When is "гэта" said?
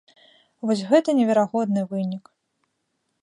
0.93-1.15